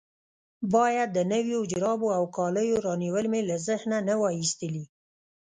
باید 0.73 1.09
د 1.13 1.19
نویو 1.33 1.59
جرابو 1.71 2.07
او 2.17 2.23
کالو 2.37 2.75
رانیول 2.85 3.25
مې 3.31 3.41
له 3.49 3.55
ذهنه 3.67 3.97
نه 4.07 4.15
وای 4.21 4.35
ایستلي. 4.41 4.83